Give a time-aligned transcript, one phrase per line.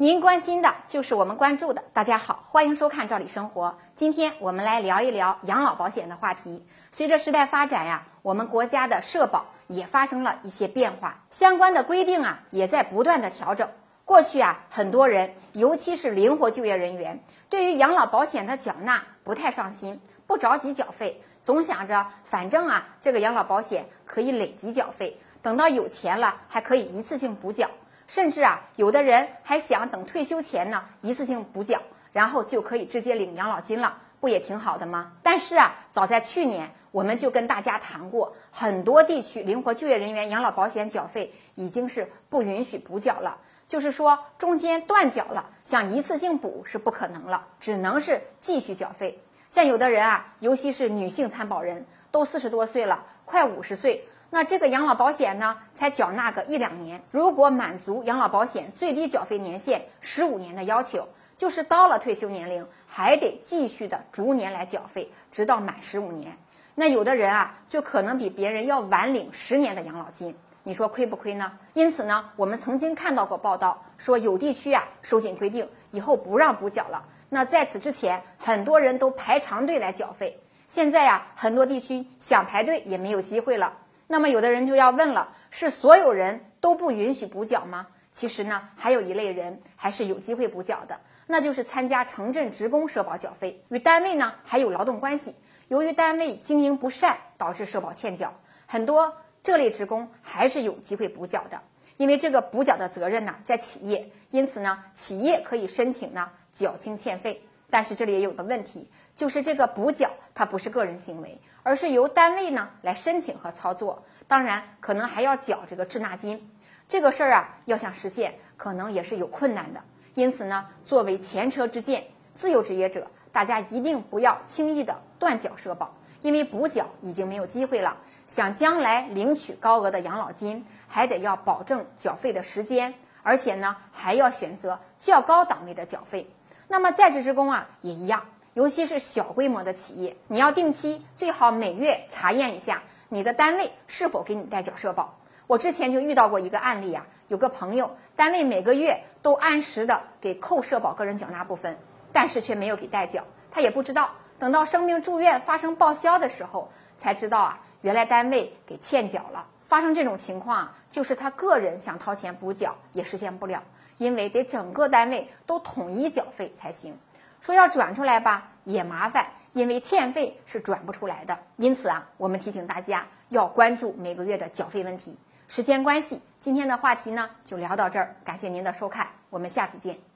[0.00, 1.84] 您关心的就是我们关注的。
[1.92, 3.68] 大家好，欢迎收看《赵理生活》。
[3.94, 6.64] 今天我们来聊一聊养老保险的话题。
[6.90, 13.68] 随着时代发展呀，我们国家的社保也发生了一些变化，相关的规定啊也在不断的调整。
[14.06, 27.68] 过去啊，很多人，尤其是灵活就业人员，对于养老保险的缴纳不太上心，不着急缴费，总想着反正啊，这个养老保险可以累积缴费，等到有钱了还可以一次性补缴。
[28.10, 31.80] 甚至啊，有的人还想等退休前呢，一次性补缴，
[32.12, 35.12] 然后就可以直接领养老金了，不也挺好的吗？
[35.22, 43.38] 但是啊，早在去年我们就跟大家谈过，很多地区灵活就业人员养老保险缴费已经是不允许补缴了。
[43.64, 49.22] 就是说，中间断缴了，想一次性补是不可能了，只能是继续缴费。
[49.48, 57.02] 像有的人啊，尤其是女性参保人，都四十多岁了，快五十岁，那这个养老保险呢，才缴纳个一两年。
[57.10, 66.38] 如果满足养老保险最低缴费年限十五年的要求，就是到了退休年龄，还得继续的逐年来缴费，直到满十五年。
[66.76, 70.36] 那有的人啊，就可能比别人要晚领十年的养老金。
[70.62, 71.50] 你说亏不亏呢？
[71.72, 77.02] 因此呢，我们曾经看到过报道说，有地区啊收紧规定，以后不让补缴了。
[77.30, 80.40] 那在此之前，很多人都排长队来缴费。
[80.66, 83.72] 现在呀，很多地区想排队也没有机会了。
[84.12, 87.86] 那么有的人就要问了：是所有人都不允许补缴吗？
[88.10, 95.36] 其实呢，还有一类人还是有机会补缴的，那就是参加城镇职工社保缴费，与单位呢还有劳动关系。
[95.68, 98.34] 由于单位经营不善，导致社保欠缴，
[98.66, 99.16] 很多。
[99.44, 101.62] 这类职工还是有机会补缴的，
[101.96, 107.40] 因为这个补缴的责任呢在企业，因此呢企业可以申请呢缴清欠费。
[107.70, 108.90] 但是这里也有个问题，
[109.20, 116.50] 就是这个补缴它不是个人行为，而是由单位呢来申请和操作，当然可能还要缴这个滞纳金。
[116.88, 119.80] 这个事儿啊要想实现，可能也是有困难的。
[120.14, 122.02] 因此呢，作为前车之鉴，
[122.32, 125.94] 自由职业者大家一定不要轻易的断缴社保。
[126.22, 127.94] 因为补缴已经没有机会了，
[128.26, 136.26] 想将来领取高额的养老金，还得要保证缴费的时间，而且呢还要选择较高档位的缴费。
[136.68, 145.18] 那么在职职工啊也一样，尤其是小规模的企业，你要定期最好每月查验一下你的单位是否给你代缴社保。
[145.46, 151.78] 我之前就遇到过一个案例啊，有个朋友单位每个月都按时的给扣社保个人缴纳部分，
[152.12, 154.10] 但是却没有给代缴，他也不知道。
[154.38, 159.46] 等到生病住院发生报销的时候，才知道啊，原来单位给欠缴了。
[159.62, 163.62] 发生这种情况，就是他个人想掏钱补缴也实现不了，
[163.98, 166.98] 因为得整个单位都统一缴费才行。
[167.40, 171.38] 说要转出来吧，也麻烦，因为欠费是转不出来的。
[171.56, 175.18] 因此啊，我们提醒大家要关注每个月的缴费问题。
[175.48, 180.09] 时间关系，今天的话题呢就聊到这儿，感谢您的收看，我们下次见。